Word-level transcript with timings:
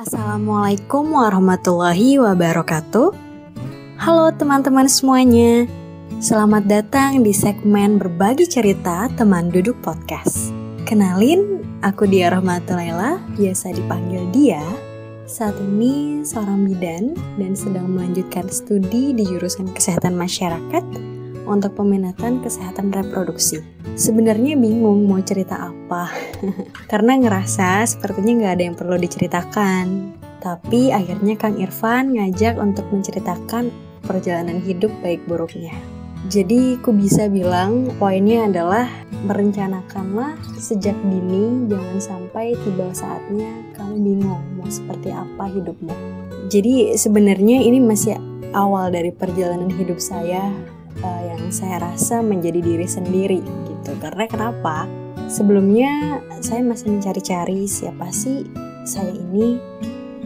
Assalamualaikum 0.00 1.12
warahmatullahi 1.12 2.16
wabarakatuh. 2.16 3.12
Halo 4.00 4.32
teman-teman 4.32 4.88
semuanya. 4.88 5.68
Selamat 6.24 6.64
datang 6.64 7.20
di 7.20 7.36
segmen 7.36 8.00
berbagi 8.00 8.48
cerita 8.48 9.12
teman 9.20 9.52
duduk 9.52 9.76
podcast. 9.84 10.56
Kenalin, 10.88 11.60
aku 11.84 12.08
Dia 12.08 12.32
Rahmatulaila, 12.32 13.20
biasa 13.36 13.76
dipanggil 13.76 14.24
Dia. 14.32 14.64
Saat 15.28 15.60
ini 15.60 16.24
seorang 16.24 16.64
bidan 16.64 17.12
dan 17.36 17.52
sedang 17.52 17.92
melanjutkan 17.92 18.48
studi 18.48 19.12
di 19.12 19.28
jurusan 19.28 19.68
kesehatan 19.68 20.16
masyarakat 20.16 21.09
untuk 21.50 21.74
peminatan 21.74 22.38
kesehatan 22.38 22.94
reproduksi. 22.94 23.60
Sebenarnya 23.98 24.54
bingung 24.54 25.10
mau 25.10 25.18
cerita 25.18 25.68
apa, 25.68 26.14
karena 26.90 27.18
ngerasa 27.18 27.84
sepertinya 27.90 28.46
nggak 28.46 28.54
ada 28.54 28.64
yang 28.70 28.76
perlu 28.78 28.96
diceritakan. 28.96 30.14
Tapi 30.40 30.88
akhirnya 30.88 31.36
Kang 31.36 31.60
Irfan 31.60 32.16
ngajak 32.16 32.56
untuk 32.56 32.88
menceritakan 32.88 33.68
perjalanan 34.06 34.62
hidup 34.62 34.88
baik 35.04 35.20
buruknya. 35.28 35.76
Jadi 36.28 36.76
ku 36.84 36.92
bisa 36.92 37.32
bilang 37.32 37.90
poinnya 37.96 38.44
adalah 38.44 38.86
merencanakanlah 39.24 40.36
sejak 40.60 40.92
dini 41.00 41.64
jangan 41.68 41.98
sampai 42.00 42.52
tiba 42.60 42.92
saatnya 42.92 43.48
kamu 43.72 43.96
bingung 44.00 44.44
mau 44.56 44.68
seperti 44.68 45.12
apa 45.12 45.48
hidupmu. 45.48 45.92
Jadi 46.52 46.92
sebenarnya 46.96 47.64
ini 47.64 47.80
masih 47.80 48.20
awal 48.52 48.92
dari 48.92 49.10
perjalanan 49.16 49.72
hidup 49.72 49.96
saya 49.96 50.52
uh, 51.00 51.22
yang 51.24 51.42
saya 51.54 51.78
rasa 51.78 52.20
menjadi 52.20 52.58
diri 52.58 52.86
sendiri 52.86 53.40
gitu. 53.40 53.92
Karena 54.02 54.26
kenapa? 54.26 54.90
Sebelumnya 55.30 56.18
saya 56.42 56.66
masih 56.66 56.90
mencari-cari 56.90 57.70
siapa 57.70 58.10
sih 58.10 58.42
saya 58.82 59.14
ini, 59.14 59.62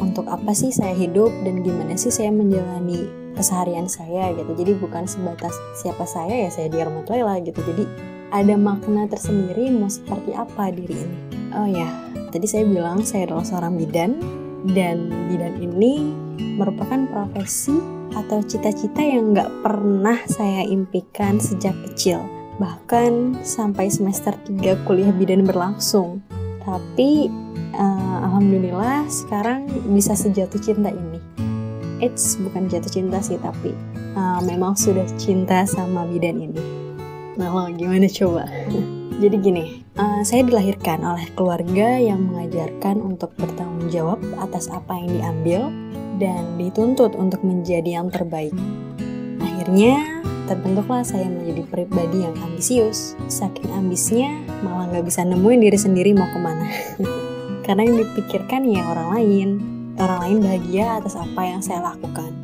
untuk 0.01 0.25
apa 0.33 0.57
sih 0.57 0.73
saya 0.73 0.97
hidup 0.97 1.29
dan 1.45 1.61
gimana 1.61 1.95
sih 1.95 2.09
saya 2.09 2.33
menjalani 2.33 3.05
keseharian 3.37 3.91
saya 3.91 4.33
gitu. 4.33 4.53
Jadi 4.57 4.73
bukan 4.79 5.05
sebatas 5.05 5.53
siapa 5.77 6.07
saya 6.09 6.47
ya 6.47 6.51
saya 6.51 6.71
di 6.71 6.79
Laila 6.81 7.37
gitu. 7.43 7.61
Jadi 7.61 7.85
ada 8.35 8.55
makna 8.59 9.07
tersendiri 9.07 9.71
mau 9.71 9.87
seperti 9.87 10.35
apa 10.35 10.73
diri 10.75 10.97
ini. 10.97 11.19
Oh 11.55 11.69
ya, 11.71 11.87
tadi 12.35 12.51
saya 12.51 12.67
bilang 12.67 13.07
saya 13.07 13.31
adalah 13.31 13.47
seorang 13.47 13.79
bidan 13.79 14.19
dan 14.75 15.13
bidan 15.31 15.55
ini 15.63 16.11
merupakan 16.59 17.07
profesi 17.13 17.79
atau 18.15 18.41
cita-cita 18.47 19.03
yang 19.03 19.35
nggak 19.35 19.51
pernah 19.63 20.19
saya 20.31 20.63
impikan 20.67 21.43
sejak 21.43 21.75
kecil. 21.91 22.23
Bahkan 22.63 23.43
sampai 23.43 23.91
semester 23.91 24.35
3 24.47 24.87
kuliah 24.87 25.11
bidan 25.11 25.43
berlangsung. 25.43 26.23
Tapi 26.63 27.29
uh, 27.77 28.19
alhamdulillah 28.31 29.05
sekarang 29.11 29.67
bisa 29.91 30.15
sejatuh 30.15 30.59
cinta 30.63 30.89
ini. 30.95 31.21
It's 32.03 32.39
bukan 32.39 32.71
jatuh 32.71 32.91
cinta 32.91 33.19
sih 33.23 33.39
tapi 33.39 33.75
uh, 34.15 34.41
memang 34.43 34.79
sudah 34.79 35.07
cinta 35.19 35.67
sama 35.67 36.07
bidan 36.09 36.41
ini. 36.41 36.63
Nah 37.35 37.51
lo 37.51 37.71
gimana 37.75 38.07
coba? 38.07 38.47
Jadi 39.23 39.37
gini, 39.39 39.65
uh, 39.95 40.27
saya 40.27 40.43
dilahirkan 40.43 41.07
oleh 41.07 41.31
keluarga 41.39 42.03
yang 42.03 42.27
mengajarkan 42.27 42.99
untuk 42.99 43.31
bertanggung 43.39 43.87
jawab 43.87 44.19
atas 44.43 44.67
apa 44.75 44.91
yang 44.99 45.09
diambil 45.15 45.61
dan 46.19 46.57
dituntut 46.61 47.15
untuk 47.19 47.43
menjadi 47.43 48.01
yang 48.03 48.09
terbaik. 48.11 48.55
Akhirnya, 49.43 50.23
terbentuklah 50.47 51.03
saya 51.03 51.27
menjadi 51.27 51.65
pribadi 51.69 52.25
yang 52.25 52.35
ambisius. 52.43 53.19
Saking 53.27 53.71
ambisnya, 53.73 54.43
malah 54.63 54.91
nggak 54.91 55.07
bisa 55.07 55.25
nemuin 55.25 55.61
diri 55.63 55.79
sendiri 55.79 56.11
mau 56.13 56.29
ke 56.31 56.39
mana. 56.39 56.67
Karena 57.65 57.89
yang 57.89 57.97
dipikirkan 58.03 58.69
ya 58.69 58.85
orang 58.91 59.09
lain. 59.15 59.49
Orang 59.95 60.19
lain 60.27 60.39
bahagia 60.43 60.99
atas 60.99 61.15
apa 61.15 61.41
yang 61.47 61.63
saya 61.63 61.81
lakukan. 61.81 62.35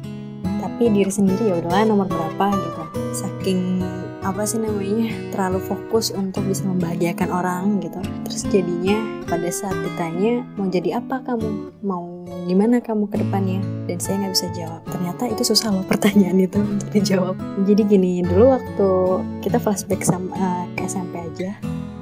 Tapi 0.63 0.87
diri 0.89 1.11
sendiri 1.11 1.51
ya 1.51 1.59
udahlah 1.59 1.83
nomor 1.85 2.07
berapa 2.07 2.55
gitu. 2.55 2.83
Saking 3.11 3.83
apa 4.21 4.45
sih 4.45 4.61
namanya 4.61 5.09
terlalu 5.33 5.65
fokus 5.65 6.13
untuk 6.13 6.45
bisa 6.45 6.69
membahagiakan 6.69 7.33
orang 7.33 7.81
gitu 7.81 8.01
terus 8.29 8.45
jadinya 8.53 9.01
pada 9.25 9.49
saat 9.49 9.73
ditanya 9.81 10.45
mau 10.61 10.69
jadi 10.69 11.01
apa 11.01 11.25
kamu 11.25 11.73
mau 11.81 12.20
gimana 12.51 12.83
kamu 12.83 13.07
ke 13.07 13.23
depannya? 13.23 13.63
Dan 13.87 14.03
saya 14.03 14.27
nggak 14.27 14.35
bisa 14.35 14.47
jawab. 14.51 14.83
Ternyata 14.91 15.23
itu 15.31 15.43
susah 15.47 15.71
loh 15.71 15.87
pertanyaan 15.87 16.43
itu 16.43 16.59
untuk 16.75 16.91
dijawab. 16.91 17.39
Jadi 17.63 17.83
gini 17.87 18.27
dulu 18.27 18.51
waktu 18.59 18.91
kita 19.47 19.63
flashback 19.63 20.03
sama 20.03 20.35
uh, 20.35 20.65
ke 20.75 20.91
SMP 20.91 21.23
aja 21.23 21.55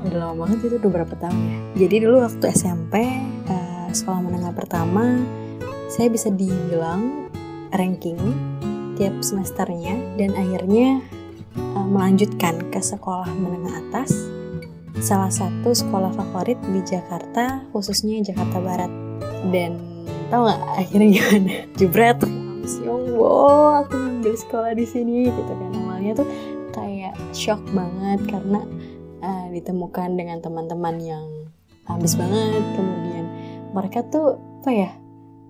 udah 0.08 0.30
lama 0.30 0.46
banget 0.46 0.72
itu 0.72 0.74
udah 0.80 0.90
berapa 0.94 1.14
tahun 1.20 1.36
ya? 1.36 1.58
Jadi 1.84 1.96
dulu 2.06 2.16
waktu 2.22 2.44
SMP 2.54 2.94
uh, 2.96 3.52
eh, 3.52 3.88
sekolah 3.92 4.20
menengah 4.24 4.54
pertama 4.54 5.20
saya 5.92 6.08
bisa 6.08 6.30
dibilang 6.32 7.28
ranking 7.74 8.16
tiap 8.96 9.14
semesternya 9.20 9.98
dan 10.16 10.32
akhirnya 10.38 11.02
uh, 11.76 11.86
melanjutkan 11.86 12.62
ke 12.70 12.80
sekolah 12.80 13.28
menengah 13.36 13.74
atas 13.88 14.14
salah 14.98 15.30
satu 15.30 15.70
sekolah 15.70 16.10
favorit 16.10 16.58
di 16.74 16.82
Jakarta 16.82 17.62
khususnya 17.70 18.22
Jakarta 18.22 18.58
Barat. 18.58 18.92
Dan 19.54 19.87
tau 20.28 20.44
nggak 20.44 20.60
akhirnya 20.76 21.08
gimana? 21.16 21.52
Jebret. 21.78 22.20
Wow 23.16 23.82
aku 23.84 23.96
ngambil 23.96 24.34
sekolah 24.36 24.72
di 24.76 24.84
sini 24.84 25.32
gitu 25.32 25.52
kan. 25.52 25.72
Awalnya 25.72 26.12
tuh 26.20 26.28
kayak 26.76 27.16
shock 27.32 27.60
banget 27.72 28.20
karena 28.28 28.60
uh, 29.24 29.46
ditemukan 29.50 30.14
dengan 30.14 30.38
teman-teman 30.44 30.96
yang 31.00 31.26
habis 31.88 32.14
banget. 32.14 32.62
Kemudian 32.76 33.26
mereka 33.72 34.04
tuh 34.06 34.36
apa 34.60 34.70
ya 34.70 34.90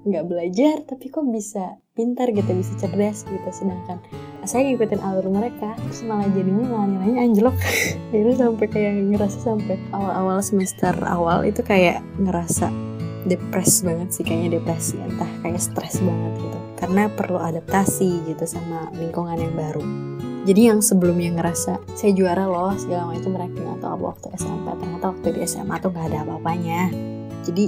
nggak 0.08 0.24
belajar 0.30 0.86
tapi 0.86 1.10
kok 1.10 1.26
bisa 1.26 1.76
pintar 1.98 2.30
gitu 2.30 2.48
bisa 2.54 2.72
cerdas 2.78 3.26
gitu. 3.26 3.48
Sedangkan 3.50 3.98
saya 4.46 4.70
ngikutin 4.70 5.02
alur 5.02 5.26
mereka 5.28 5.74
terus 5.84 6.06
malah 6.06 6.30
jadinya 6.30 6.64
malah 6.70 6.88
nilainya 6.88 7.26
anjlok. 7.26 7.56
Itu 8.14 8.32
sampai 8.38 8.66
kayak 8.70 8.94
ngerasa 9.10 9.38
sampai 9.42 9.76
awal-awal 9.90 10.38
semester 10.38 10.94
awal 11.02 11.44
itu 11.44 11.60
kayak 11.60 12.00
ngerasa 12.16 12.87
depres 13.28 13.84
banget 13.84 14.08
sih 14.10 14.24
kayaknya 14.24 14.58
depresi 14.58 14.96
entah 14.98 15.28
kayak 15.44 15.60
stres 15.60 16.00
banget 16.00 16.32
gitu. 16.40 16.58
Karena 16.78 17.02
perlu 17.12 17.36
adaptasi 17.36 18.24
gitu 18.26 18.44
sama 18.48 18.88
lingkungan 18.96 19.36
yang 19.36 19.54
baru. 19.54 19.84
Jadi 20.48 20.60
yang 20.72 20.80
sebelumnya 20.80 21.36
ngerasa 21.36 21.76
saya 21.92 22.12
juara 22.16 22.48
loh 22.48 22.72
segala 22.80 23.12
macam 23.12 23.36
ranking 23.36 23.68
atau 23.78 23.88
apa 23.92 24.04
waktu 24.16 24.26
SMP 24.40 24.66
ternyata 24.80 25.04
waktu 25.12 25.28
di 25.36 25.40
SMA 25.44 25.76
tuh 25.84 25.92
gak 25.92 26.08
ada 26.08 26.24
apa-apanya. 26.24 26.88
Jadi 27.44 27.64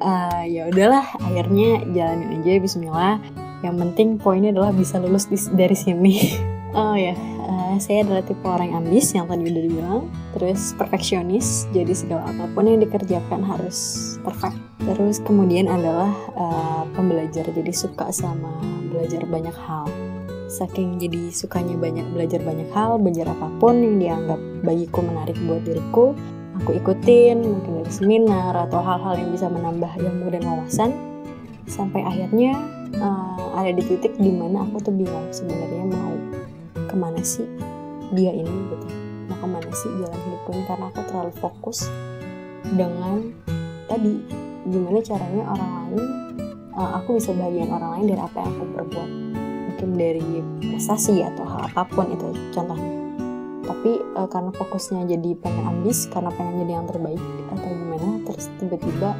uh, 0.00 0.42
ya 0.48 0.72
udahlah 0.72 1.04
akhirnya 1.20 1.84
jalanin 1.92 2.40
aja 2.40 2.60
Bismillah. 2.64 3.16
Yang 3.60 3.74
penting 3.80 4.08
poinnya 4.16 4.56
adalah 4.56 4.72
bisa 4.72 4.96
lulus 5.00 5.28
dari 5.52 5.76
sini 5.76 6.14
oh 6.74 6.98
ya 6.98 7.14
uh, 7.46 7.76
saya 7.78 8.02
adalah 8.04 8.22
tipe 8.26 8.44
orang 8.46 8.70
yang 8.70 8.78
ambis 8.86 9.14
yang 9.14 9.26
tadi 9.30 9.46
udah 9.46 9.62
dibilang. 9.62 10.02
Terus 10.34 10.74
perfeksionis 10.74 11.70
jadi 11.70 11.94
segala 11.94 12.26
apa 12.28 12.50
pun 12.52 12.66
yang 12.66 12.82
dikerjakan 12.82 13.40
harus 13.46 13.78
perfect. 14.22 14.58
Terus 14.82 15.22
kemudian 15.22 15.70
adalah 15.70 16.10
uh, 16.34 16.84
pembelajar 16.92 17.46
jadi 17.48 17.72
suka 17.72 18.10
sama 18.10 18.50
belajar 18.90 19.22
banyak 19.26 19.54
hal. 19.54 19.86
Saking 20.50 21.02
jadi 21.02 21.34
sukanya 21.34 21.74
banyak 21.74 22.06
belajar 22.14 22.38
banyak 22.44 22.68
hal 22.70 23.00
belajar 23.00 23.26
apa 23.32 23.48
pun 23.58 23.80
yang 23.80 23.96
dianggap 23.98 24.40
bagiku 24.62 25.02
menarik 25.02 25.34
buat 25.48 25.66
diriku 25.66 26.14
aku 26.62 26.78
ikutin 26.78 27.42
mungkin 27.42 27.82
dari 27.82 27.90
seminar 27.90 28.54
atau 28.54 28.78
hal-hal 28.78 29.18
yang 29.18 29.30
bisa 29.34 29.50
menambah 29.50 29.90
ilmu 29.98 30.26
dan 30.30 30.42
wawasan. 30.46 30.90
Sampai 31.64 32.04
akhirnya 32.04 32.60
uh, 33.00 33.56
ada 33.56 33.72
di 33.72 33.82
titik 33.82 34.14
di 34.20 34.30
mana 34.30 34.62
aku 34.68 34.84
tuh 34.84 34.94
bingung 34.94 35.32
sebenarnya 35.32 35.84
mau 35.88 36.14
ke 36.94 36.96
mana 37.02 37.18
sih 37.26 37.42
dia 38.14 38.30
ini 38.30 38.46
gitu? 38.46 38.86
Mau 39.26 39.34
ke 39.42 39.46
mana 39.50 39.70
sih 39.74 39.90
jalan 39.98 40.14
hidupku 40.14 40.50
ini 40.54 40.62
karena 40.70 40.86
aku 40.94 41.00
terlalu 41.10 41.32
fokus 41.42 41.90
dengan 42.70 43.34
tadi 43.90 44.22
gimana 44.70 45.02
caranya 45.02 45.42
orang 45.50 45.70
lain 45.74 46.02
uh, 46.78 46.90
aku 47.02 47.18
bisa 47.18 47.34
bagian 47.34 47.74
orang 47.74 47.98
lain 47.98 48.06
dari 48.14 48.22
apa 48.22 48.36
yang 48.38 48.50
aku 48.54 48.64
perbuat. 48.78 49.10
Mungkin 49.74 49.90
dari 49.98 50.28
prestasi 50.70 51.18
atau 51.26 51.42
hal 51.42 51.66
apa 51.66 51.82
pun 51.90 52.06
itu 52.14 52.30
contohnya. 52.54 52.94
Tapi 53.66 53.90
uh, 54.14 54.28
karena 54.30 54.54
fokusnya 54.54 55.02
jadi 55.10 55.30
pengen 55.42 55.66
ambis 55.66 56.06
karena 56.06 56.30
pengen 56.30 56.62
jadi 56.62 56.72
yang 56.78 56.86
terbaik 56.86 57.22
atau 57.50 57.68
gimana 57.74 58.22
terus 58.22 58.46
tiba-tiba 58.62 59.18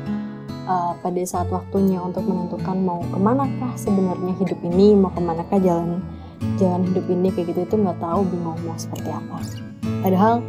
uh, 0.71 0.95
pada 1.03 1.23
saat 1.27 1.51
waktunya 1.51 1.99
untuk 1.99 2.23
menentukan 2.23 2.79
mau 2.79 3.03
ke 3.03 3.19
mana 3.19 3.51
kah 3.59 3.75
sebenarnya 3.75 4.31
hidup 4.39 4.63
ini 4.63 4.95
mau 4.95 5.11
ke 5.11 5.19
mana 5.19 5.43
kah 5.51 5.59
jalan 5.59 5.99
jalan 6.61 6.83
hidup 6.91 7.05
ini 7.11 7.29
kayak 7.33 7.47
gitu 7.53 7.61
itu 7.67 7.77
nggak 7.81 7.99
tahu 7.99 8.21
bingung 8.29 8.59
mau 8.63 8.77
seperti 8.79 9.11
apa. 9.11 9.39
Padahal 10.05 10.41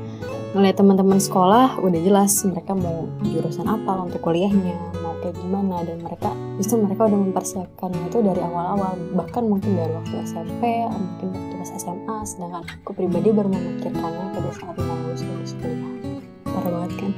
ngeliat 0.56 0.76
teman-teman 0.80 1.20
sekolah 1.20 1.84
udah 1.84 2.00
jelas 2.00 2.32
mereka 2.48 2.72
mau 2.72 3.12
jurusan 3.24 3.68
apa 3.68 4.08
untuk 4.08 4.24
kuliahnya 4.24 4.76
mau 5.04 5.16
kayak 5.20 5.36
gimana. 5.40 5.84
Dan 5.84 6.00
mereka 6.04 6.32
justru 6.60 6.80
mereka 6.80 7.08
udah 7.08 7.20
mempersiapkannya 7.20 8.02
itu 8.08 8.18
dari 8.24 8.42
awal-awal. 8.44 8.96
Bahkan 9.16 9.44
mungkin 9.48 9.76
dari 9.76 9.92
waktu 9.92 10.16
SMP 10.24 10.64
mungkin 10.88 11.28
waktu 11.34 11.56
SMA 11.66 12.18
sedangkan 12.24 12.64
aku 12.64 12.96
pribadi 12.96 13.34
baru 13.34 13.50
memikirkannya 13.52 14.26
pada 14.36 14.50
saat 14.56 14.76
mau 14.80 14.96
lulus 15.04 15.22
lulus 15.26 15.54
kuliah. 15.60 15.94
Parah 16.48 16.70
banget 16.72 16.92
kan? 17.02 17.12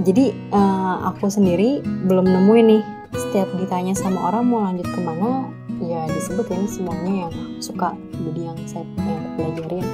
Jadi 0.00 0.32
uh, 0.56 1.12
aku 1.12 1.28
sendiri 1.28 1.84
belum 1.84 2.24
nemuin 2.24 2.66
nih 2.72 2.82
setiap 3.10 3.52
ditanya 3.58 3.92
sama 3.92 4.32
orang 4.32 4.48
mau 4.48 4.64
lanjut 4.64 4.88
ke 4.88 5.00
mana 5.02 5.49
ya 5.90 6.06
disebutin 6.06 6.70
semuanya 6.70 7.26
yang 7.26 7.34
suka 7.58 7.98
jadi 8.14 8.40
yang 8.54 8.58
saya 8.70 8.86
yang 9.02 9.26
pelajarin 9.34 9.86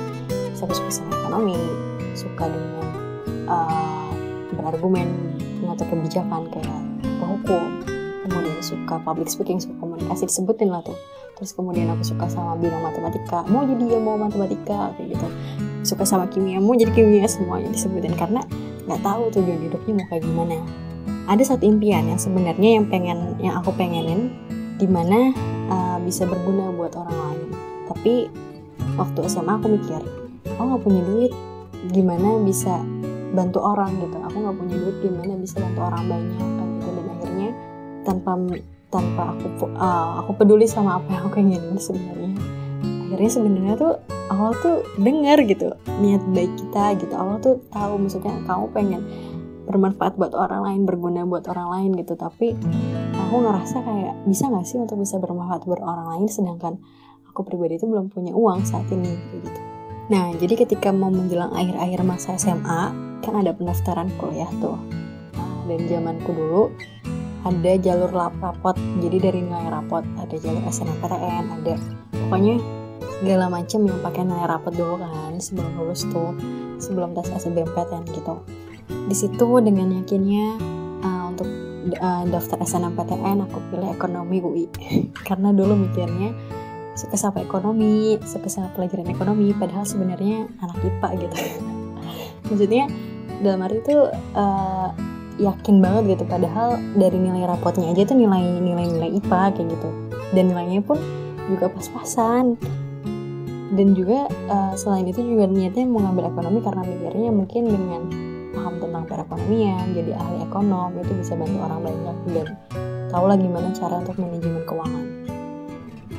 saya 0.52 0.68
suka 0.76 0.90
sama 0.92 1.12
ekonomi 1.24 1.56
suka 2.12 2.44
dengan 2.48 2.84
uh, 3.48 4.08
berargumen 4.56 5.08
mengatur 5.60 5.86
kebijakan 5.92 6.48
kayak 6.52 6.80
hukum. 7.20 7.84
Kemudian 8.26 8.58
suka 8.58 8.98
public 9.06 9.30
speaking 9.30 9.62
suka 9.62 9.76
komunikasi 9.78 10.26
disebutin 10.26 10.72
lah 10.72 10.82
tuh. 10.82 10.96
Terus 11.38 11.52
kemudian 11.52 11.86
aku 11.92 12.02
suka 12.02 12.26
sama 12.26 12.58
bidang 12.58 12.82
matematika. 12.82 13.44
Mau 13.46 13.62
jadi 13.62 13.96
ya 13.96 14.00
mau 14.02 14.18
matematika 14.18 14.90
kayak 14.96 15.14
gitu. 15.14 15.28
Suka 15.86 16.02
sama 16.02 16.26
kimia 16.26 16.58
mau 16.58 16.74
jadi 16.74 16.90
kimia 16.90 17.28
semuanya 17.30 17.70
disebutin. 17.70 18.16
Karena 18.18 18.42
nggak 18.88 19.00
tahu 19.04 19.30
tujuan 19.38 19.60
hidupnya 19.70 19.92
mau 20.02 20.06
kayak 20.10 20.22
gimana. 20.26 20.56
Ada 21.26 21.54
satu 21.54 21.66
impian 21.66 22.06
yang 22.10 22.18
sebenarnya 22.18 22.80
yang 22.80 22.86
pengen 22.90 23.38
yang 23.38 23.58
aku 23.62 23.70
pengenin 23.74 24.34
di 24.76 24.86
mana 24.88 25.32
uh, 25.72 25.98
bisa 26.04 26.28
berguna 26.28 26.72
buat 26.72 26.92
orang 26.96 27.16
lain. 27.16 27.48
Tapi 27.88 28.14
waktu 28.96 29.20
SMA 29.28 29.52
aku 29.56 29.68
mikir 29.72 30.00
aku 30.46 30.62
nggak 30.62 30.82
punya 30.84 31.02
duit 31.04 31.32
gimana 31.92 32.40
bisa 32.44 32.80
bantu 33.32 33.64
orang 33.64 33.96
gitu? 34.00 34.16
Aku 34.20 34.36
nggak 34.36 34.56
punya 34.56 34.76
duit 34.76 34.96
gimana 35.00 35.32
bisa 35.40 35.56
bantu 35.60 35.80
orang 35.84 36.04
banyak? 36.08 36.38
Kan 36.40 36.68
gitu. 36.80 36.88
Dan 36.92 37.06
akhirnya 37.08 37.50
tanpa 38.04 38.32
tanpa 38.92 39.22
aku 39.34 39.46
uh, 39.76 40.22
aku 40.22 40.30
peduli 40.38 40.64
sama 40.68 41.02
apa 41.02 41.08
yang 41.10 41.24
aku 41.26 41.36
ingin 41.42 41.62
sebenarnya 41.76 42.32
akhirnya 43.06 43.30
sebenarnya 43.30 43.74
tuh 43.78 43.92
Allah 44.26 44.52
tuh 44.58 44.82
dengar 44.98 45.38
gitu 45.46 45.70
niat 46.02 46.22
baik 46.34 46.52
kita 46.58 46.98
gitu. 47.00 47.14
Allah 47.14 47.38
tuh 47.38 47.62
tahu 47.70 47.96
maksudnya 48.02 48.34
kamu 48.44 48.66
pengen 48.74 49.02
bermanfaat 49.66 50.14
buat 50.14 50.34
orang 50.34 50.62
lain 50.62 50.80
berguna 50.86 51.22
buat 51.26 51.46
orang 51.50 51.68
lain 51.74 51.90
gitu. 52.02 52.14
Tapi 52.18 52.54
aku 53.26 53.42
ngerasa 53.42 53.76
kayak 53.82 54.14
bisa 54.24 54.46
gak 54.46 54.66
sih 54.66 54.78
untuk 54.78 55.02
bisa 55.02 55.18
bermanfaat 55.18 55.66
buat 55.66 55.82
orang 55.82 56.06
lain 56.14 56.26
sedangkan 56.30 56.78
aku 57.26 57.42
pribadi 57.42 57.76
itu 57.76 57.90
belum 57.90 58.08
punya 58.08 58.32
uang 58.32 58.62
saat 58.62 58.86
ini 58.94 59.12
gitu. 59.34 59.60
Nah 60.06 60.30
jadi 60.38 60.54
ketika 60.62 60.94
mau 60.94 61.10
menjelang 61.10 61.50
akhir-akhir 61.50 62.00
masa 62.06 62.38
SMA 62.38 62.94
kan 63.26 63.34
ada 63.34 63.50
pendaftaran 63.50 64.08
kuliah 64.16 64.48
tuh. 64.62 64.78
Dan 65.66 65.90
zamanku 65.90 66.30
dulu 66.30 66.70
ada 67.42 67.72
jalur 67.82 68.10
rapot. 68.14 68.78
Jadi 69.02 69.18
dari 69.18 69.40
nilai 69.42 69.66
rapot 69.66 70.06
ada 70.14 70.36
jalur 70.38 70.62
SNMPTN 70.62 71.44
ada. 71.58 71.74
Pokoknya 72.14 72.62
segala 73.18 73.50
macam 73.50 73.80
yang 73.82 73.98
pakai 73.98 74.22
nilai 74.22 74.46
rapot 74.46 74.70
dulu 74.70 75.02
kan 75.02 75.34
sebelum 75.42 75.74
lulus 75.74 76.06
tuh 76.06 76.38
sebelum 76.78 77.18
tes 77.18 77.26
SBMPTN 77.34 78.06
gitu. 78.14 78.38
Di 78.86 79.14
situ 79.18 79.48
dengan 79.58 79.90
yakinnya 79.90 80.75
uh, 81.94 82.24
daftar 82.26 82.58
SNMPTN 82.62 83.46
aku 83.46 83.58
pilih 83.70 83.94
ekonomi 83.94 84.38
UI 84.42 84.64
karena 85.28 85.54
dulu 85.54 85.78
mikirnya 85.78 86.34
suka 86.96 87.14
sama 87.20 87.44
ekonomi 87.44 88.16
suka 88.24 88.48
sama 88.48 88.72
pelajaran 88.72 89.06
ekonomi 89.12 89.52
padahal 89.52 89.84
sebenarnya 89.84 90.48
anak 90.64 90.80
IPA 90.80 91.08
gitu. 91.28 91.36
Maksudnya 92.48 92.84
dalam 93.44 93.60
arti 93.68 93.84
itu 93.84 93.96
uh, 94.32 94.88
yakin 95.36 95.84
banget 95.84 96.16
gitu 96.16 96.24
padahal 96.24 96.80
dari 96.96 97.20
nilai 97.20 97.44
rapotnya 97.44 97.92
aja 97.92 98.08
tuh 98.08 98.16
nilai 98.16 98.40
nilai 98.64 98.86
nilai 98.88 99.10
IPA 99.20 99.42
kayak 99.52 99.68
gitu. 99.76 99.88
Dan 100.32 100.50
nilainya 100.50 100.80
pun 100.80 100.96
juga 101.52 101.68
pas-pasan. 101.70 102.56
Dan 103.76 103.92
juga 103.92 104.30
uh, 104.48 104.72
selain 104.72 105.04
itu 105.04 105.20
juga 105.20 105.44
niatnya 105.44 105.84
mau 105.84 106.00
ngambil 106.00 106.32
ekonomi 106.32 106.64
karena 106.64 106.80
mikirnya 106.80 107.28
mungkin 107.28 107.62
dengan 107.68 108.02
paham 108.56 108.80
tentang 108.80 109.04
perekonomian 109.04 109.92
jadi 109.92 110.16
ahli 110.16 110.48
ekonom 110.48 110.96
itu 110.96 111.12
bisa 111.12 111.36
bantu 111.36 111.58
orang 111.60 111.80
banyak 111.84 112.16
dan 112.32 112.46
tahu 113.12 113.24
lah 113.28 113.36
gimana 113.36 113.68
cara 113.76 114.00
untuk 114.00 114.16
manajemen 114.16 114.64
keuangan. 114.64 115.06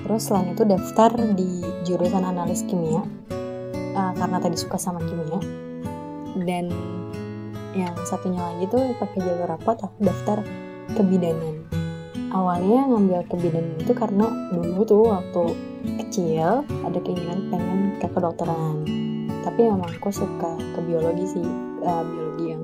Terus 0.05 0.21
selain 0.23 0.53
itu 0.53 0.63
daftar 0.63 1.11
di 1.33 1.65
jurusan 1.83 2.21
analis 2.21 2.61
kimia 2.63 3.01
uh, 3.97 4.13
karena 4.13 4.37
tadi 4.37 4.55
suka 4.55 4.77
sama 4.77 5.01
kimia. 5.01 5.41
Dan 6.37 6.69
yang 7.73 7.97
satunya 8.05 8.39
lagi 8.39 8.69
tuh 8.69 8.93
pakai 9.01 9.19
jalur 9.25 9.49
rapot 9.49 9.75
aku 9.81 9.97
daftar 10.05 10.45
kebidanan 10.93 11.67
awalnya 12.37 12.85
ngambil 12.85 13.25
kebidanan 13.33 13.75
itu 13.81 13.93
karena 13.97 14.29
dulu 14.53 14.85
tuh 14.85 15.03
waktu 15.09 15.43
kecil 16.05 16.61
ada 16.85 16.99
keinginan 17.01 17.49
pengen 17.49 17.97
ke 17.97 18.07
kedokteran. 18.11 18.85
Tapi 19.41 19.59
memang 19.63 19.89
aku 19.89 20.11
suka 20.11 20.59
ke 20.75 20.79
biologi 20.83 21.25
sih 21.39 21.47
uh, 21.87 22.03
biologi 22.03 22.45
yang 22.51 22.63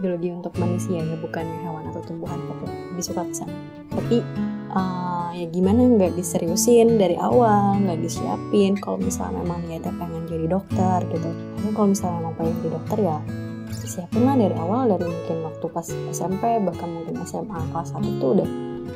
biologi 0.00 0.28
untuk 0.34 0.52
manusia 0.58 0.98
ya 0.98 1.16
bukan 1.20 1.46
hewan 1.62 1.86
atau 1.92 2.02
tumbuhan 2.02 2.40
tapi 2.48 2.64
lebih 2.90 3.04
suka 3.04 3.22
ke 3.28 3.44
tapi 3.92 4.16
uh, 4.72 5.30
ya 5.36 5.46
gimana 5.52 5.84
nggak 5.84 6.16
diseriusin 6.16 6.96
dari 6.96 7.16
awal 7.20 7.78
nggak 7.80 8.00
disiapin. 8.00 8.76
Kalau 8.80 8.98
misalnya 8.98 9.44
memang 9.44 9.60
niatnya 9.68 9.92
pengen 9.96 10.24
jadi 10.28 10.46
dokter 10.48 10.98
gitu. 11.12 11.30
Tapi 11.30 11.70
kalau 11.72 11.88
misalnya 11.92 12.16
memang 12.24 12.34
pengen 12.36 12.54
jadi 12.60 12.70
dokter 12.72 12.98
ya 13.00 13.18
siapin 13.72 14.22
lah 14.24 14.36
dari 14.36 14.56
awal. 14.56 14.82
Dari 14.88 15.04
mungkin 15.04 15.36
waktu 15.44 15.66
pas 15.68 15.86
SMP 16.12 16.42
bahkan 16.64 16.88
mungkin 16.88 17.14
SMA 17.28 17.58
kelas 17.72 17.92
1 17.92 18.20
tuh 18.20 18.30
udah 18.40 18.48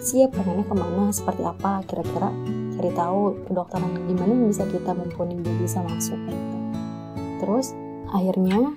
siap 0.03 0.31
pengennya 0.35 0.65
ke 0.67 0.75
mana 0.77 1.09
seperti 1.09 1.43
apa 1.47 1.81
kira-kira 1.89 2.29
cari 2.77 2.91
tahu 2.93 3.21
kedokteran 3.49 3.93
gimana 4.05 4.33
yang 4.35 4.49
bisa 4.53 4.69
kita 4.69 4.93
mumpuni 4.93 5.41
bisa 5.63 5.81
masuk 5.81 6.21
gitu. 6.27 6.57
terus 7.41 7.73
akhirnya 8.13 8.77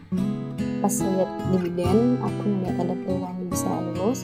pas 0.80 0.96
lihat 1.04 1.30
di 1.52 1.58
bidan 1.68 2.16
aku 2.24 2.40
melihat 2.48 2.76
ada 2.88 2.96
peluang 3.04 3.36
bisa 3.52 3.68
lulus. 3.68 4.24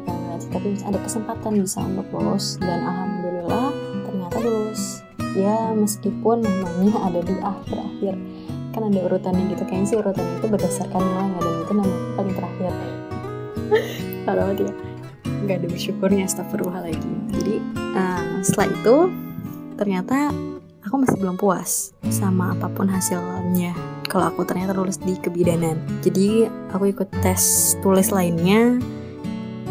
Bukan 0.00 0.14
ngeliat 0.14 0.42
tapi 0.52 0.68
ada 0.84 0.98
kesempatan 1.00 1.52
bisa 1.60 1.80
untuk 1.80 2.06
lulus. 2.12 2.60
Dan 2.60 2.84
alhamdulillah 2.84 3.68
ternyata 4.04 4.36
lulus. 4.44 5.00
Ya 5.34 5.72
meskipun 5.74 6.44
namanya 6.44 6.96
ada 7.08 7.20
di 7.24 7.34
akhir-akhir. 7.40 8.14
Kan 8.76 8.82
ada 8.92 9.00
urutannya 9.08 9.44
gitu. 9.56 9.62
Kayaknya 9.64 9.86
sih 9.88 9.96
urutannya 9.98 10.34
itu 10.38 10.46
berdasarkan 10.52 11.00
nilainya 11.00 11.38
dan 11.40 11.54
itu 11.64 11.72
nama 11.72 11.96
paling 12.14 12.34
terakhir. 12.36 12.72
Parah 14.28 14.44
banget 14.52 14.68
ya. 14.68 14.72
Nggak 15.44 15.56
ada 15.60 15.66
bersyukurnya 15.68 16.22
astagfirullahaladzim. 16.28 17.14
Jadi 17.32 17.54
uh, 17.96 18.40
setelah 18.44 18.68
itu 18.70 18.96
ternyata 19.74 20.16
aku 20.84 20.94
masih 21.00 21.16
belum 21.18 21.36
puas 21.40 21.96
sama 22.12 22.54
apa 22.54 22.70
pun 22.70 22.86
hasilnya 22.86 23.74
kalau 24.08 24.30
aku 24.30 24.46
ternyata 24.46 24.76
lulus 24.76 25.00
di 25.00 25.16
kebidanan. 25.18 25.80
Jadi 26.04 26.48
aku 26.70 26.92
ikut 26.92 27.08
tes 27.24 27.74
tulis 27.80 28.12
lainnya. 28.12 28.78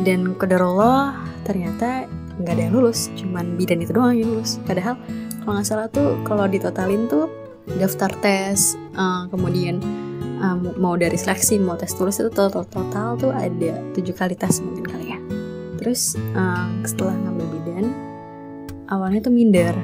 Dan 0.01 0.33
kodarullah 0.33 1.13
ternyata 1.45 2.09
nggak 2.41 2.53
ada 2.57 2.63
yang 2.65 2.73
lulus. 2.73 3.13
Cuman 3.13 3.55
bidan 3.55 3.85
itu 3.85 3.93
doang 3.93 4.17
yang 4.17 4.33
lulus. 4.33 4.57
Padahal 4.65 4.97
kalau 5.43 5.59
nggak 5.59 5.67
salah 5.67 5.87
tuh 5.91 6.17
kalau 6.25 6.49
ditotalin 6.49 7.05
tuh 7.05 7.29
daftar 7.79 8.11
tes 8.19 8.75
uh, 8.99 9.27
kemudian 9.31 9.79
uh, 10.43 10.55
mau 10.75 10.99
dari 10.99 11.15
seleksi 11.15 11.59
mau 11.59 11.79
tes 11.79 11.95
tulis 11.95 12.19
itu 12.19 12.27
total 12.27 12.67
total 12.67 13.15
tuh 13.15 13.31
ada 13.31 13.79
tujuh 13.95 14.11
kali 14.15 14.35
tes 14.35 14.59
mungkin 14.59 14.83
kali 14.87 15.05
ya. 15.15 15.19
Terus 15.79 16.15
uh, 16.35 16.67
setelah 16.83 17.15
ngambil 17.15 17.47
bidan 17.59 17.85
awalnya 18.91 19.23
tuh 19.23 19.33
minder. 19.35 19.75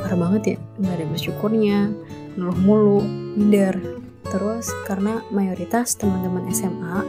Parah 0.00 0.16
banget 0.16 0.42
ya 0.44 0.56
nggak 0.80 0.94
ada 0.96 1.06
bersyukurnya 1.12 1.78
ngeluh 2.38 2.58
mulu 2.64 3.00
minder. 3.34 3.74
Terus 4.30 4.70
karena 4.86 5.22
mayoritas 5.34 5.98
teman-teman 5.98 6.46
SMA 6.54 7.02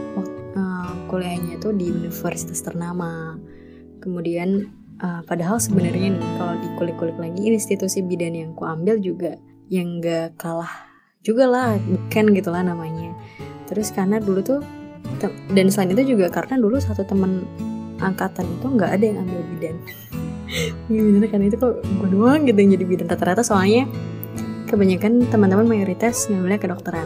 uh, 0.58 0.92
kuliahnya 1.06 1.62
tuh 1.62 1.70
di 1.74 1.90
universitas 1.90 2.58
ternama. 2.62 3.38
Kemudian 4.02 4.70
uh, 4.98 5.22
padahal 5.22 5.62
sebenarnya 5.62 6.18
nih 6.18 6.30
kalau 6.38 6.54
dikulik-kulik 6.58 7.18
lagi 7.18 7.54
institusi 7.54 8.02
bidan 8.02 8.34
yang 8.34 8.50
ku 8.58 8.66
ambil 8.66 8.98
juga 8.98 9.38
yang 9.70 10.02
gak 10.02 10.36
kalah 10.36 10.90
juga 11.22 11.46
lah 11.46 11.78
bukan 11.78 12.34
gitulah 12.34 12.62
namanya. 12.66 13.14
Terus 13.70 13.94
karena 13.94 14.18
dulu 14.18 14.42
tuh 14.42 14.60
dan 15.54 15.70
selain 15.70 15.94
itu 15.94 16.14
juga 16.18 16.30
karena 16.30 16.58
dulu 16.58 16.82
satu 16.82 17.06
teman 17.06 17.46
angkatan 18.02 18.46
itu 18.58 18.66
nggak 18.66 18.90
ada 18.98 19.04
yang 19.06 19.18
ambil 19.22 19.40
bidan. 19.54 19.76
Bener 20.90 21.30
kan? 21.30 21.40
Itu 21.46 21.56
kok 21.56 21.74
gue 21.86 22.08
doang 22.10 22.42
gitu 22.44 22.58
yang 22.58 22.74
jadi 22.74 22.84
bidan 22.84 23.06
rata-rata 23.06 23.46
soalnya 23.46 23.86
kebanyakan 24.72 25.28
teman-teman 25.28 25.68
mayoritas 25.68 26.32
ngambilnya 26.32 26.56
kedokteran. 26.56 27.04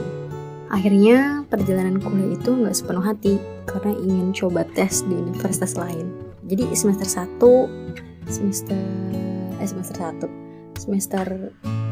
Akhirnya 0.70 1.42
perjalanan 1.50 1.98
kuliah 1.98 2.38
itu 2.38 2.54
nggak 2.54 2.78
sepenuh 2.78 3.02
hati 3.02 3.42
karena 3.66 3.90
ingin 3.98 4.30
coba 4.30 4.62
tes 4.78 5.02
di 5.02 5.18
universitas 5.18 5.74
lain. 5.74 6.14
Jadi 6.46 6.70
semester 6.78 7.10
1 7.10 7.42
semester 8.30 8.78
eh 9.58 9.66
semester 9.66 9.98
1 9.98 10.78
semester 10.78 11.26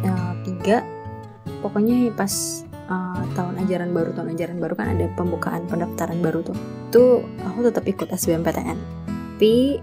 uh, 0.06 0.34
3 0.46 1.62
pokoknya 1.62 2.14
pas 2.14 2.62
uh, 2.86 3.22
tahun 3.34 3.66
ajaran 3.66 3.90
baru 3.90 4.14
tahun 4.14 4.38
ajaran 4.38 4.58
baru 4.62 4.74
kan 4.78 4.94
ada 4.94 5.10
pembukaan 5.18 5.66
pendaftaran 5.66 6.22
baru 6.22 6.46
tuh. 6.46 6.58
Tuh 6.94 7.26
aku 7.50 7.66
tetap 7.66 7.82
ikut 7.82 8.14
SBMPTN 8.14 8.78
tapi 9.34 9.82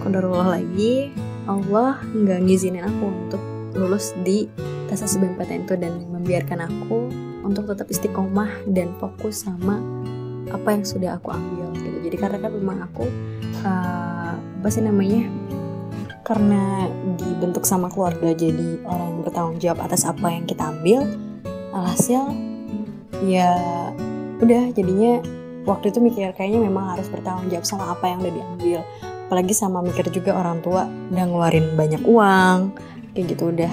kodarullah 0.00 0.56
lagi 0.56 1.12
Allah 1.44 2.00
nggak 2.16 2.40
ngizinin 2.48 2.88
aku 2.88 3.04
untuk 3.12 3.42
lulus 3.76 4.16
di 4.24 4.48
tes 4.88 5.04
SBMPTN 5.04 5.68
itu 5.68 5.74
dan 5.76 5.92
membiarkan 6.08 6.64
aku 6.64 7.12
untuk 7.44 7.68
tetap 7.68 7.86
istiqomah 7.92 8.48
dan 8.72 8.96
fokus 8.96 9.44
sama 9.44 9.78
apa 10.48 10.68
yang 10.72 10.84
sudah 10.84 11.20
aku 11.20 11.28
ambil 11.32 11.70
gitu. 11.76 11.98
Jadi 12.08 12.16
karena 12.16 12.38
kan 12.40 12.52
memang 12.56 12.78
aku 12.88 13.04
uh, 13.68 14.34
apa 14.36 14.68
sih 14.72 14.80
namanya 14.80 15.28
karena 16.24 16.88
dibentuk 17.16 17.64
sama 17.64 17.88
keluarga 17.88 18.36
jadi 18.36 18.84
orang 18.84 19.16
yang 19.16 19.20
bertanggung 19.24 19.58
jawab 19.60 19.78
atas 19.88 20.04
apa 20.04 20.28
yang 20.28 20.44
kita 20.44 20.60
ambil 20.60 21.08
alhasil 21.72 22.36
ya 23.24 23.48
udah 24.44 24.72
jadinya 24.76 25.24
waktu 25.64 25.92
itu 25.92 26.00
mikir 26.00 26.32
kayaknya 26.36 26.64
memang 26.68 26.96
harus 26.96 27.08
bertanggung 27.12 27.48
jawab 27.52 27.64
sama 27.64 27.92
apa 27.92 28.04
yang 28.08 28.24
udah 28.24 28.34
diambil. 28.34 28.80
Apalagi 29.28 29.52
sama 29.52 29.84
mikir 29.84 30.08
juga 30.08 30.32
orang 30.32 30.64
tua 30.64 30.88
udah 31.12 31.24
ngeluarin 31.28 31.76
banyak 31.76 32.00
uang 32.08 32.72
kayak 33.12 33.36
gitu 33.36 33.52
udah 33.52 33.68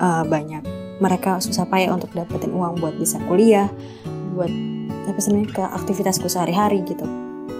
uh, 0.00 0.24
banyak. 0.24 0.62
Mereka 0.96 1.44
susah 1.44 1.68
payah 1.68 1.92
untuk 1.92 2.12
dapetin 2.16 2.56
uang 2.56 2.80
buat 2.80 2.96
bisa 2.96 3.20
kuliah 3.28 3.68
buat 4.36 4.52
apa 5.06 5.18
sih 5.22 5.32
ke 5.48 5.62
aktivitasku 5.62 6.28
sehari-hari 6.28 6.84
gitu. 6.84 7.04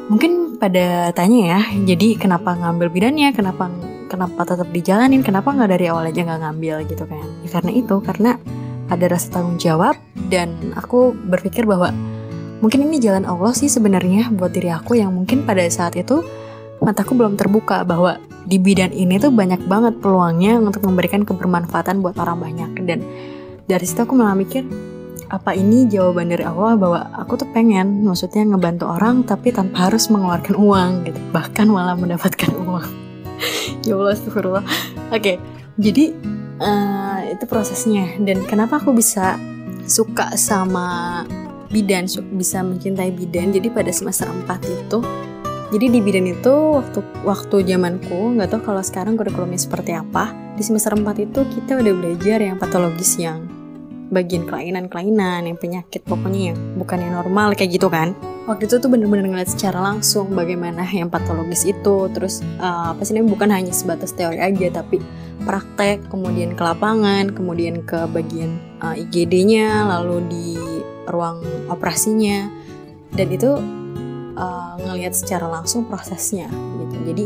Mungkin 0.06 0.60
pada 0.60 1.10
tanya 1.12 1.58
ya 1.58 1.60
jadi 1.84 2.16
kenapa 2.16 2.54
ngambil 2.54 2.88
bidannya 2.92 3.32
kenapa 3.34 3.68
kenapa 4.06 4.46
tetap 4.46 4.68
dijalanin? 4.70 5.20
Kenapa 5.20 5.52
nggak 5.52 5.70
dari 5.72 5.86
awal 5.90 6.08
aja 6.08 6.22
nggak 6.22 6.40
ngambil 6.46 6.76
gitu 6.86 7.04
kan? 7.04 7.26
Ya, 7.42 7.48
karena 7.50 7.70
itu 7.74 7.96
karena 8.00 8.30
ada 8.86 9.04
rasa 9.10 9.26
tanggung 9.34 9.58
jawab 9.58 9.98
dan 10.30 10.54
aku 10.78 11.10
berpikir 11.12 11.66
bahwa 11.66 11.90
mungkin 12.62 12.86
ini 12.86 13.02
jalan 13.02 13.26
Allah 13.26 13.52
sih 13.52 13.66
sebenarnya 13.66 14.30
buat 14.32 14.54
diri 14.54 14.70
aku 14.70 14.96
yang 14.96 15.10
mungkin 15.12 15.42
pada 15.42 15.66
saat 15.66 15.98
itu 15.98 16.22
mataku 16.86 17.18
belum 17.18 17.34
terbuka 17.34 17.82
bahwa 17.82 18.22
di 18.46 18.62
bidang 18.62 18.94
ini 18.94 19.18
tuh 19.18 19.34
banyak 19.34 19.66
banget 19.66 19.98
peluangnya 19.98 20.62
untuk 20.62 20.86
memberikan 20.86 21.26
kebermanfaatan 21.26 21.98
buat 21.98 22.14
orang 22.22 22.38
banyak. 22.38 22.70
Dan 22.86 23.02
dari 23.66 23.82
situ 23.82 24.06
aku 24.06 24.14
malah 24.14 24.38
mikir 24.38 24.62
apa 25.26 25.58
ini 25.58 25.90
jawaban 25.90 26.30
dari 26.30 26.46
Allah 26.46 26.78
bahwa 26.78 27.10
aku 27.18 27.42
tuh 27.42 27.50
pengen 27.50 28.06
maksudnya 28.06 28.46
ngebantu 28.46 28.86
orang 28.86 29.26
tapi 29.26 29.50
tanpa 29.50 29.90
harus 29.90 30.06
mengeluarkan 30.06 30.54
uang 30.54 30.90
gitu. 31.10 31.18
Bahkan 31.34 31.66
malah 31.66 31.98
mendapatkan 31.98 32.54
uang. 32.54 32.86
Ya 33.86 33.94
Allah 33.94 34.18
astagfirullah. 34.18 34.64
Oke 35.14 35.18
okay, 35.18 35.36
jadi 35.78 36.10
uh, 36.58 37.20
itu 37.30 37.44
prosesnya. 37.44 38.16
Dan 38.18 38.42
kenapa 38.48 38.80
aku 38.80 38.96
bisa 38.96 39.36
suka 39.86 40.34
sama 40.34 41.22
bidan 41.70 42.08
bisa 42.34 42.64
mencintai 42.64 43.12
bidan? 43.12 43.52
Jadi 43.52 43.68
pada 43.70 43.92
semester 43.92 44.26
4 44.26 44.48
itu 44.66 44.98
jadi 45.74 45.86
di 45.90 45.98
bidan 45.98 46.30
itu 46.30 46.54
waktu 46.78 47.02
waktu 47.26 47.56
zamanku 47.66 48.38
nggak 48.38 48.54
tahu 48.54 48.60
kalau 48.70 48.82
sekarang 48.82 49.18
kurikulumnya 49.18 49.58
seperti 49.58 49.98
apa 49.98 50.30
di 50.54 50.62
semester 50.62 50.94
4 50.94 51.02
itu 51.26 51.40
kita 51.58 51.82
udah 51.82 51.94
belajar 51.98 52.38
yang 52.38 52.56
patologis 52.56 53.18
yang 53.18 53.56
bagian 54.06 54.46
kelainan-kelainan, 54.46 55.50
yang 55.50 55.58
penyakit 55.58 56.06
pokoknya 56.06 56.54
yang 56.54 56.58
bukan 56.78 57.02
yang 57.02 57.12
normal 57.18 57.52
kayak 57.58 57.74
gitu 57.74 57.90
kan. 57.90 58.14
Waktu 58.46 58.70
itu 58.70 58.78
tuh 58.78 58.86
bener-bener 58.86 59.26
ngeliat 59.26 59.50
secara 59.50 59.82
langsung 59.82 60.30
bagaimana 60.30 60.86
yang 60.86 61.10
patologis 61.10 61.66
itu, 61.66 62.06
terus 62.14 62.46
uh, 62.62 62.94
apa 62.94 63.02
sih 63.02 63.18
ini 63.18 63.26
bukan 63.26 63.50
hanya 63.50 63.74
sebatas 63.74 64.14
teori 64.14 64.38
aja 64.38 64.70
tapi 64.70 65.02
praktek, 65.42 66.06
kemudian 66.06 66.54
ke 66.54 66.62
lapangan, 66.62 67.34
kemudian 67.34 67.82
ke 67.82 68.06
bagian 68.14 68.62
uh, 68.78 68.94
eh, 68.94 69.02
IGD-nya, 69.02 69.90
lalu 69.90 70.22
di 70.30 70.46
ruang 71.10 71.42
operasinya, 71.66 72.46
dan 73.18 73.28
itu 73.34 73.58
uh, 74.36 74.78
ngelihat 74.78 75.16
secara 75.16 75.48
langsung 75.48 75.88
prosesnya 75.88 76.46
gitu. 76.80 76.96
Jadi 77.12 77.24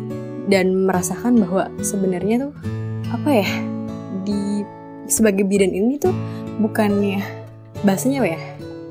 dan 0.48 0.86
merasakan 0.88 1.38
bahwa 1.42 1.70
sebenarnya 1.82 2.48
tuh 2.48 2.52
apa 3.10 3.30
ya 3.30 3.50
di 4.22 4.62
sebagai 5.10 5.42
bidan 5.46 5.74
ini 5.74 5.98
tuh 5.98 6.14
bukannya 6.62 7.22
bahasanya 7.82 8.22
apa 8.22 8.28
ya 8.30 8.40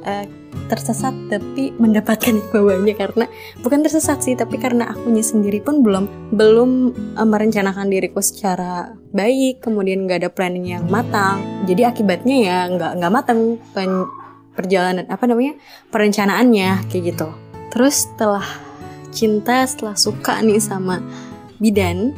uh, 0.07 0.25
tersesat 0.69 1.15
tapi 1.31 1.73
mendapatkan 1.79 2.35
bawahnya. 2.53 2.93
Karena 2.95 3.25
bukan 3.63 3.81
tersesat 3.81 4.21
sih 4.21 4.35
tapi 4.35 4.59
karena 4.59 4.91
akunya 4.91 5.23
sendiri 5.23 5.63
pun 5.63 5.81
belum 5.81 6.35
belum 6.35 6.69
uh, 7.17 7.27
merencanakan 7.27 7.89
diriku 7.89 8.21
secara 8.21 8.93
baik 9.09 9.65
kemudian 9.65 10.05
nggak 10.05 10.27
ada 10.27 10.29
planning 10.31 10.75
yang 10.77 10.85
matang. 10.91 11.41
Jadi 11.65 11.81
akibatnya 11.87 12.37
ya 12.39 12.57
nggak 12.69 12.91
nggak 13.01 13.11
matang 13.13 13.39
pen, 13.73 14.05
perjalanan 14.59 15.07
apa 15.07 15.23
namanya 15.23 15.55
perencanaannya 15.87 16.91
kayak 16.91 17.15
gitu 17.15 17.48
terus 17.69 18.09
setelah 18.09 18.45
cinta 19.09 19.65
setelah 19.65 19.97
suka 19.97 20.41
nih 20.41 20.61
sama 20.61 21.01
bidan 21.57 22.13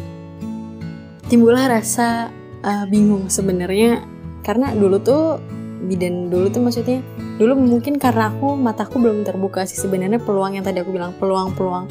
timbullah 1.31 1.71
rasa 1.71 2.27
uh, 2.63 2.85
bingung 2.91 3.31
sebenarnya. 3.31 4.03
Karena 4.41 4.73
dulu 4.73 4.97
tuh 4.99 5.37
bidan 5.85 6.27
dulu 6.33 6.49
tuh 6.49 6.61
maksudnya 6.65 7.01
dulu 7.37 7.57
mungkin 7.57 7.97
karena 7.97 8.29
aku 8.33 8.57
mataku 8.57 8.99
belum 8.99 9.23
terbuka 9.23 9.63
sih. 9.63 9.79
Sebenarnya 9.79 10.19
peluang 10.19 10.59
yang 10.59 10.65
tadi 10.65 10.83
aku 10.83 10.91
bilang 10.91 11.15
peluang-peluang 11.15 11.87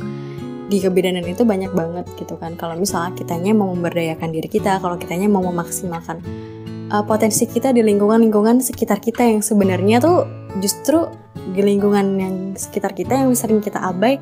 di 0.70 0.78
kebidanan 0.78 1.26
itu 1.26 1.42
banyak 1.42 1.72
banget 1.74 2.06
gitu 2.20 2.36
kan. 2.36 2.54
Kalau 2.60 2.76
misalnya 2.76 3.16
kitanya 3.16 3.56
mau 3.56 3.72
memberdayakan 3.72 4.30
diri 4.30 4.46
kita 4.46 4.78
kalau 4.78 5.00
kitanya 5.00 5.26
mau 5.26 5.42
memaksimalkan 5.42 6.22
uh, 6.90 7.04
potensi 7.06 7.46
kita 7.46 7.70
di 7.70 7.80
lingkungan-lingkungan 7.86 8.60
sekitar 8.60 8.98
kita 8.98 9.24
yang 9.24 9.40
sebenarnya 9.40 10.02
tuh 10.02 10.26
justru 10.58 11.06
di 11.54 11.62
lingkungan 11.62 12.06
yang 12.18 12.34
sekitar 12.58 12.92
kita 12.92 13.22
yang 13.22 13.32
sering 13.38 13.62
kita 13.62 13.78
abai 13.80 14.18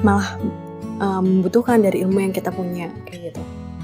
malah 0.00 0.38
uh, 1.02 1.20
membutuhkan 1.20 1.82
dari 1.82 2.06
ilmu 2.06 2.22
yang 2.22 2.32
kita 2.34 2.54
punya 2.54 2.90
kayak 3.06 3.34
gitu. 3.34 3.42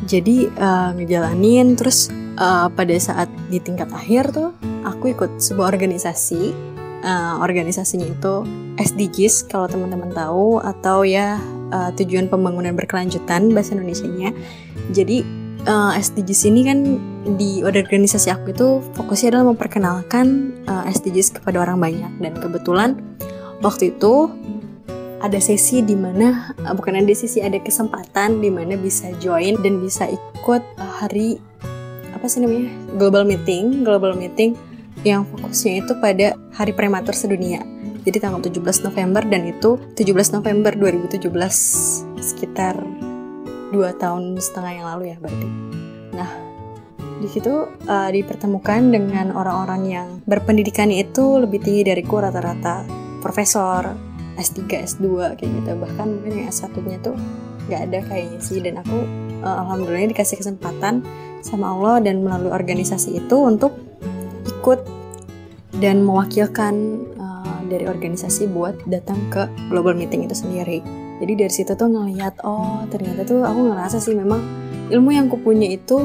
Jadi 0.08 0.36
uh, 0.56 0.96
ngejalanin 0.96 1.76
terus 1.76 2.08
uh, 2.40 2.72
pada 2.72 2.96
saat 2.96 3.28
di 3.52 3.60
tingkat 3.60 3.92
akhir 3.92 4.32
tuh 4.32 4.56
aku 4.86 5.12
ikut 5.12 5.36
sebuah 5.38 5.76
organisasi 5.76 6.56
uh, 7.04 7.36
organisasinya 7.44 8.08
itu 8.08 8.34
SDGs 8.80 9.52
kalau 9.52 9.68
teman-teman 9.68 10.08
tahu 10.16 10.56
atau 10.64 11.04
ya 11.04 11.36
uh, 11.68 11.92
tujuan 12.00 12.32
pembangunan 12.32 12.72
berkelanjutan 12.72 13.52
bahasa 13.52 13.76
Indonesia-nya. 13.76 14.32
Jadi 14.90 15.39
uh, 15.66 15.92
SDGs 15.96 16.48
ini 16.48 16.60
kan 16.64 16.78
di 17.36 17.60
organisasi 17.60 18.32
aku 18.32 18.52
itu 18.54 18.68
fokusnya 18.96 19.36
adalah 19.36 19.52
memperkenalkan 19.52 20.56
uh, 20.64 20.84
SDGs 20.88 21.40
kepada 21.40 21.60
orang 21.64 21.80
banyak. 21.80 22.12
Dan 22.20 22.32
kebetulan 22.38 22.96
waktu 23.60 23.92
itu 23.96 24.30
ada 25.20 25.36
sesi 25.36 25.84
di 25.84 25.96
mana 25.96 26.56
uh, 26.64 26.72
bukan 26.72 26.96
ada 26.96 27.12
sesi 27.12 27.44
ada 27.44 27.60
kesempatan 27.60 28.40
di 28.40 28.48
mana 28.48 28.76
bisa 28.80 29.12
join 29.20 29.60
dan 29.60 29.82
bisa 29.82 30.08
ikut 30.08 30.62
uh, 30.80 30.94
hari 31.04 31.36
apa 32.16 32.24
sih 32.28 32.44
namanya 32.44 32.68
global 33.00 33.24
meeting 33.24 33.80
global 33.84 34.12
meeting 34.12 34.56
yang 35.04 35.24
fokusnya 35.24 35.80
itu 35.84 35.92
pada 36.00 36.36
hari 36.52 36.76
prematur 36.76 37.16
sedunia. 37.16 37.64
Jadi 38.00 38.16
tanggal 38.16 38.40
17 38.40 38.84
November 38.84 39.22
dan 39.28 39.44
itu 39.48 39.76
17 39.96 40.36
November 40.40 40.72
2017 40.72 41.28
sekitar 42.20 42.76
dua 43.70 43.94
tahun 43.96 44.38
setengah 44.38 44.72
yang 44.82 44.86
lalu 44.86 45.14
ya 45.14 45.16
berarti. 45.22 45.48
Nah 46.14 46.30
di 47.20 47.28
situ 47.28 47.52
uh, 47.68 48.10
dipertemukan 48.10 48.80
dengan 48.90 49.36
orang-orang 49.36 49.82
yang 49.84 50.08
berpendidikan 50.24 50.88
itu 50.88 51.36
lebih 51.36 51.60
tinggi 51.60 51.84
dariku 51.84 52.18
rata-rata. 52.18 52.84
Profesor 53.20 53.92
S3, 54.40 54.64
S2 54.88 55.36
kayak 55.36 55.50
gitu. 55.60 55.70
Bahkan 55.76 56.06
mungkin 56.08 56.32
yang 56.40 56.48
S1 56.48 56.72
nya 56.88 56.96
tuh 57.04 57.12
nggak 57.68 57.80
ada 57.92 57.98
kayaknya 58.08 58.40
sih. 58.40 58.58
Dan 58.64 58.80
aku 58.80 59.04
uh, 59.44 59.56
alhamdulillah 59.68 60.16
dikasih 60.16 60.40
kesempatan 60.40 61.04
sama 61.44 61.76
Allah 61.76 62.00
dan 62.00 62.24
melalui 62.24 62.48
organisasi 62.48 63.20
itu 63.20 63.36
untuk 63.36 63.76
ikut 64.48 64.80
dan 65.76 66.00
mewakilkan 66.00 67.04
uh, 67.20 67.60
dari 67.68 67.84
organisasi 67.84 68.48
buat 68.48 68.76
datang 68.88 69.20
ke 69.28 69.44
global 69.68 69.92
meeting 69.92 70.24
itu 70.24 70.32
sendiri. 70.32 70.80
Jadi 71.20 71.32
dari 71.36 71.52
situ 71.52 71.72
tuh 71.76 71.88
ngelihat 71.92 72.40
oh 72.42 72.88
ternyata 72.88 73.28
tuh 73.28 73.44
aku 73.44 73.60
ngerasa 73.70 74.00
sih 74.00 74.16
memang 74.16 74.40
ilmu 74.88 75.12
yang 75.12 75.28
kupunya 75.28 75.76
itu 75.76 76.00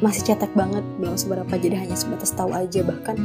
masih 0.00 0.32
cetek 0.32 0.52
banget. 0.56 0.82
Belum 0.96 1.16
seberapa 1.16 1.52
jadi 1.60 1.76
hanya 1.76 1.96
sebatas 1.96 2.32
tahu 2.32 2.56
aja. 2.56 2.80
Bahkan 2.80 3.16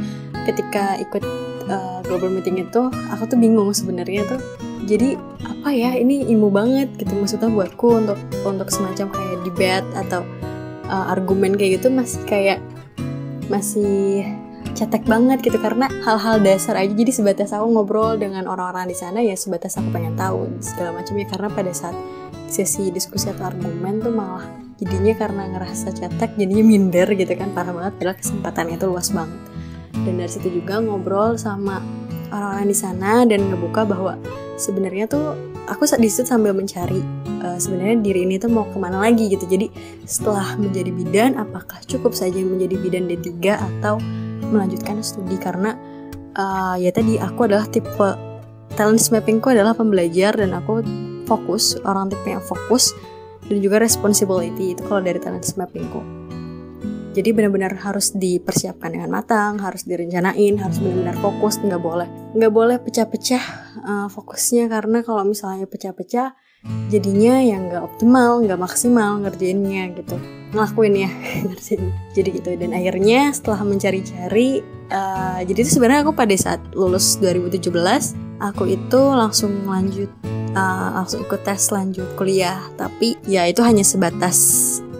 ketika 0.44 1.00
ikut 1.00 1.24
uh, 1.72 2.04
global 2.04 2.28
meeting 2.28 2.60
itu 2.60 2.92
aku 3.08 3.24
tuh 3.32 3.38
bingung 3.40 3.72
sebenarnya 3.72 4.28
tuh 4.28 4.40
jadi 4.84 5.16
apa 5.46 5.72
ya 5.72 5.96
ini 5.96 6.28
ilmu 6.28 6.52
banget 6.52 6.92
gitu. 7.00 7.16
Maksudnya 7.16 7.48
buatku 7.48 7.88
untuk 8.04 8.18
untuk 8.44 8.68
semacam 8.68 9.08
kayak 9.08 9.38
debate 9.48 9.88
atau 9.96 10.20
uh, 10.92 11.06
argumen 11.12 11.56
kayak 11.56 11.80
gitu 11.80 11.88
masih 11.88 12.20
kayak 12.28 12.58
masih 13.48 14.28
cetek 14.72 15.04
banget 15.04 15.44
gitu 15.44 15.60
karena 15.60 15.88
hal-hal 16.04 16.40
dasar 16.40 16.80
aja. 16.80 16.92
Jadi 16.92 17.12
sebatas 17.12 17.52
aku 17.52 17.66
ngobrol 17.72 18.16
dengan 18.16 18.48
orang-orang 18.48 18.88
di 18.88 18.96
sana 18.96 19.20
ya 19.20 19.36
sebatas 19.36 19.76
aku 19.76 19.92
pengen 19.92 20.16
tahu 20.16 20.48
segala 20.64 20.96
macam 21.00 21.14
ya. 21.16 21.26
Karena 21.28 21.48
pada 21.52 21.72
saat 21.72 21.96
sesi 22.48 22.92
diskusi 22.92 23.32
atau 23.32 23.48
argumen 23.48 24.00
tuh 24.00 24.12
malah 24.12 24.44
jadinya 24.80 25.14
karena 25.16 25.42
ngerasa 25.56 25.94
cetek 25.94 26.36
jadinya 26.36 26.64
minder 26.64 27.08
gitu 27.12 27.32
kan. 27.36 27.52
Parah 27.52 27.72
banget 27.72 27.92
padahal 28.00 28.16
kesempatannya 28.18 28.76
itu 28.80 28.86
luas 28.88 29.08
banget. 29.12 29.40
Dan 29.92 30.12
dari 30.18 30.30
situ 30.32 30.48
juga 30.48 30.80
ngobrol 30.80 31.36
sama 31.36 31.78
orang-orang 32.32 32.68
di 32.72 32.76
sana 32.76 33.28
dan 33.28 33.52
ngebuka 33.52 33.84
bahwa 33.84 34.16
sebenarnya 34.56 35.04
tuh 35.04 35.36
aku 35.68 35.84
di 36.00 36.08
situ 36.08 36.24
sambil 36.24 36.56
mencari 36.56 37.04
uh, 37.44 37.58
sebenarnya 37.60 38.00
diri 38.00 38.24
ini 38.24 38.40
tuh 38.40 38.48
mau 38.48 38.64
ke 38.66 38.78
mana 38.80 39.04
lagi 39.04 39.28
gitu. 39.28 39.44
Jadi 39.44 39.68
setelah 40.08 40.56
menjadi 40.56 40.90
bidan 40.90 41.36
apakah 41.36 41.78
cukup 41.84 42.16
saja 42.16 42.40
menjadi 42.40 42.76
bidan 42.80 43.04
D3 43.06 43.30
atau 43.52 44.00
melanjutkan 44.52 45.00
studi 45.00 45.40
karena 45.40 45.74
uh, 46.36 46.76
ya 46.76 46.92
tadi 46.92 47.16
aku 47.16 47.48
adalah 47.48 47.64
tipe 47.66 48.08
talent 48.76 49.00
mappingku 49.12 49.52
adalah 49.52 49.76
pembelajar 49.76 50.36
dan 50.36 50.56
aku 50.56 50.84
fokus 51.28 51.76
orang 51.84 52.12
tipe 52.12 52.28
yang 52.28 52.44
fokus 52.44 52.92
dan 53.48 53.58
juga 53.60 53.80
responsibility 53.82 54.76
itu 54.76 54.82
kalau 54.86 55.00
dari 55.00 55.18
talent 55.18 55.44
mappingku. 55.56 56.00
Jadi 57.12 57.28
benar-benar 57.36 57.76
harus 57.76 58.16
dipersiapkan 58.16 58.88
dengan 58.88 59.12
matang, 59.12 59.60
harus 59.60 59.84
direncanain, 59.84 60.56
harus 60.56 60.80
benar-benar 60.80 61.16
fokus, 61.20 61.60
nggak 61.60 61.82
boleh 61.82 62.08
nggak 62.32 62.52
boleh 62.52 62.76
pecah-pecah 62.80 63.44
uh, 63.84 64.08
fokusnya 64.08 64.72
karena 64.72 65.04
kalau 65.04 65.20
misalnya 65.28 65.68
pecah-pecah 65.68 66.32
jadinya 66.88 67.36
yang 67.44 67.68
nggak 67.68 67.84
optimal, 67.84 68.40
nggak 68.40 68.56
maksimal 68.56 69.20
ngerjainnya 69.20 69.92
gitu 69.92 70.41
ngelakuin 70.52 70.94
ya. 71.08 71.10
Ngerjain 71.48 71.82
jadi 72.12 72.28
gitu. 72.38 72.48
Dan 72.56 72.70
akhirnya 72.76 73.32
setelah 73.32 73.64
mencari-cari 73.64 74.62
uh, 74.92 75.40
jadi 75.42 75.58
itu 75.64 75.70
sebenarnya 75.80 76.04
aku 76.06 76.12
pada 76.14 76.36
saat 76.36 76.60
lulus 76.76 77.18
2017 77.18 77.72
aku 78.42 78.64
itu 78.68 79.00
langsung 79.00 79.64
lanjut 79.64 80.10
uh, 80.56 80.88
langsung 81.02 81.24
ikut 81.24 81.40
tes 81.42 81.72
lanjut 81.72 82.08
kuliah. 82.14 82.60
Tapi 82.76 83.16
ya 83.26 83.48
itu 83.48 83.64
hanya 83.64 83.82
sebatas 83.82 84.38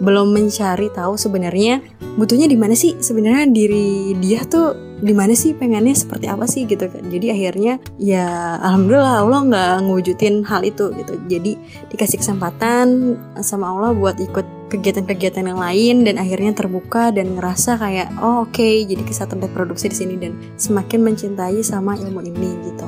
belum 0.01 0.33
mencari 0.33 0.89
tahu 0.91 1.15
sebenarnya 1.15 1.79
butuhnya 2.17 2.49
di 2.49 2.57
mana 2.57 2.73
sih? 2.73 2.97
Sebenarnya 2.99 3.49
diri 3.49 4.17
dia 4.19 4.43
tuh 4.45 4.97
di 5.03 5.13
mana 5.13 5.35
sih? 5.35 5.53
Pengennya 5.53 5.93
seperti 5.93 6.25
apa 6.29 6.45
sih? 6.49 6.65
Gitu 6.65 6.89
kan. 6.89 7.03
Jadi 7.09 7.27
akhirnya 7.29 7.73
ya 8.01 8.57
alhamdulillah 8.61 9.23
Allah 9.23 9.39
nggak 9.49 9.73
ngewujudin 9.87 10.35
hal 10.47 10.61
itu 10.65 10.91
gitu. 10.97 11.13
Jadi 11.29 11.51
dikasih 11.93 12.19
kesempatan 12.19 13.17
sama 13.43 13.69
Allah 13.69 13.91
buat 13.93 14.17
ikut 14.17 14.62
kegiatan-kegiatan 14.73 15.45
yang 15.45 15.61
lain 15.61 15.95
dan 16.01 16.17
akhirnya 16.17 16.57
terbuka 16.57 17.13
dan 17.13 17.37
ngerasa 17.37 17.77
kayak 17.77 18.09
oh 18.17 18.49
oke 18.49 18.57
okay, 18.57 18.81
jadi 18.89 19.05
kesatuan 19.05 19.45
reproduksi 19.45 19.93
di 19.93 19.97
sini 19.97 20.15
dan 20.17 20.33
semakin 20.57 21.05
mencintai 21.05 21.61
sama 21.61 21.93
ilmu 21.93 22.25
ini 22.25 22.49
gitu. 22.65 22.87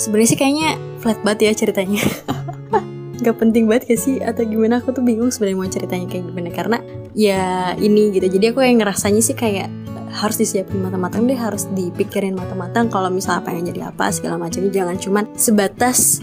Sebenarnya 0.00 0.28
sih 0.32 0.38
kayaknya 0.40 0.68
flat 1.04 1.20
banget 1.20 1.52
ya 1.52 1.66
ceritanya. 1.66 2.00
Gak 3.18 3.34
penting 3.34 3.66
banget 3.66 3.90
gak 3.90 3.98
sih? 3.98 4.22
Atau 4.22 4.46
gimana? 4.46 4.78
Aku 4.78 4.94
tuh 4.94 5.02
bingung 5.02 5.34
sebenarnya 5.34 5.58
mau 5.58 5.66
ceritanya 5.66 6.06
kayak 6.06 6.30
gimana. 6.30 6.54
Karena 6.54 6.78
ya 7.18 7.74
ini 7.74 8.14
gitu. 8.14 8.30
Jadi 8.30 8.54
aku 8.54 8.62
yang 8.62 8.78
ngerasanya 8.78 9.18
sih 9.18 9.34
kayak 9.34 9.66
harus 10.14 10.38
disiapin 10.38 10.80
matang-matang 10.80 11.26
deh 11.26 11.34
harus 11.34 11.66
dipikirin 11.74 12.38
matang-matang. 12.38 12.86
Kalau 12.86 13.10
misalnya 13.10 13.42
pengen 13.42 13.74
jadi 13.74 13.90
apa 13.90 14.14
segala 14.14 14.38
macam 14.38 14.70
jangan 14.70 14.94
cuman 15.02 15.24
sebatas 15.34 16.22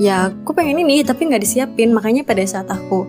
ya 0.00 0.32
aku 0.32 0.56
pengen 0.56 0.80
ini 0.80 1.04
tapi 1.04 1.28
nggak 1.28 1.44
disiapin. 1.44 1.92
Makanya 1.92 2.24
pada 2.24 2.40
saat 2.48 2.72
aku 2.72 3.04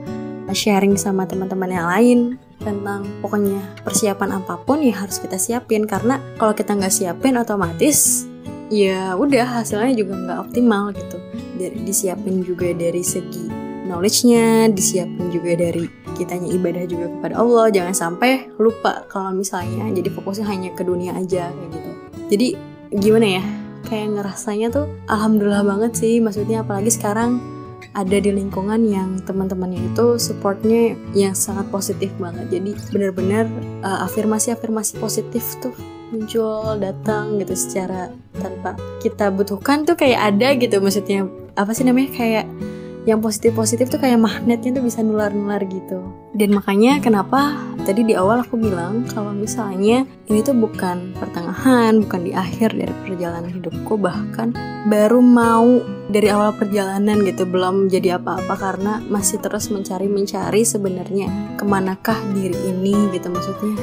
sharing 0.51 0.99
sama 0.99 1.23
teman-teman 1.23 1.71
yang 1.71 1.87
lain 1.87 2.19
tentang 2.59 3.07
pokoknya 3.23 3.59
persiapan 3.87 4.43
apa 4.43 4.59
pun 4.59 4.83
ya 4.83 4.99
harus 4.99 5.23
kita 5.23 5.39
siapin. 5.39 5.87
Karena 5.87 6.19
kalau 6.35 6.51
kita 6.51 6.75
nggak 6.75 6.91
siapin 6.91 7.39
otomatis 7.39 8.27
ya 8.67 9.15
udah 9.15 9.63
hasilnya 9.63 9.95
juga 9.95 10.19
nggak 10.19 10.39
optimal 10.51 10.91
gitu. 10.91 11.17
Dari 11.55 11.79
disiapin 11.87 12.43
juga 12.43 12.75
dari 12.75 12.99
segi 12.99 13.47
knowledge-nya 13.87 14.71
disiapin 14.71 15.29
juga 15.29 15.53
dari 15.55 15.85
kitanya 16.17 16.49
ibadah 16.49 16.83
juga 16.87 17.07
kepada 17.07 17.35
Allah. 17.39 17.65
Jangan 17.71 17.95
sampai 17.95 18.51
lupa 18.57 19.05
kalau 19.07 19.31
misalnya 19.31 19.87
jadi 19.91 20.09
fokusnya 20.11 20.47
hanya 20.47 20.69
ke 20.73 20.83
dunia 20.83 21.13
aja 21.15 21.51
kayak 21.51 21.69
gitu. 21.71 21.91
Jadi 22.33 22.47
gimana 22.99 23.27
ya? 23.39 23.43
Kayak 23.83 24.07
ngerasanya 24.17 24.67
tuh 24.71 24.87
alhamdulillah 25.11 25.61
banget 25.67 25.91
sih 25.99 26.23
maksudnya 26.23 26.63
apalagi 26.63 26.89
sekarang 26.89 27.52
ada 27.93 28.17
di 28.17 28.33
lingkungan 28.33 28.81
yang 28.89 29.21
teman-temannya 29.21 29.93
itu 29.93 30.17
supportnya 30.17 30.97
yang 31.13 31.37
sangat 31.37 31.69
positif 31.69 32.09
banget. 32.17 32.49
Jadi 32.49 32.73
benar-benar 32.89 33.45
uh, 33.85 34.05
afirmasi-afirmasi 34.09 34.97
positif 34.97 35.45
tuh 35.61 35.73
muncul 36.09 36.77
datang 36.77 37.41
gitu 37.41 37.53
secara 37.57 38.09
tanpa 38.37 38.77
kita 39.01 39.29
butuhkan 39.29 39.85
tuh 39.85 39.97
kayak 39.97 40.33
ada 40.33 40.57
gitu. 40.57 40.81
Maksudnya 40.81 41.29
apa 41.53 41.71
sih 41.77 41.85
namanya? 41.85 42.09
Kayak 42.13 42.45
yang 43.03 43.19
positif-positif 43.19 43.91
tuh 43.91 43.99
kayak 43.99 44.19
magnetnya 44.19 44.79
tuh 44.79 44.83
bisa 44.83 45.03
nular-nular 45.03 45.59
gitu. 45.67 45.99
Dan 46.31 46.55
makanya 46.55 47.03
kenapa 47.03 47.55
tadi 47.83 48.07
di 48.07 48.15
awal 48.15 48.47
aku 48.47 48.55
bilang 48.55 49.03
kalau 49.11 49.35
misalnya 49.35 50.07
ini 50.31 50.39
tuh 50.39 50.55
bukan 50.55 51.11
pertengahan, 51.19 51.99
bukan 51.99 52.21
di 52.23 52.31
akhir 52.31 52.71
dari 52.71 52.93
perjalanan 53.03 53.51
hidupku, 53.51 53.99
bahkan 53.99 54.55
baru 54.87 55.19
mau 55.19 55.83
dari 56.07 56.31
awal 56.31 56.55
perjalanan 56.55 57.23
gitu, 57.27 57.43
belum 57.43 57.91
jadi 57.91 58.19
apa-apa 58.19 58.55
karena 58.55 59.03
masih 59.11 59.43
terus 59.43 59.67
mencari-mencari 59.67 60.63
sebenarnya 60.63 61.27
ke 61.59 61.63
manakah 61.67 62.17
diri 62.31 62.55
ini 62.71 63.11
gitu 63.11 63.27
maksudnya 63.27 63.75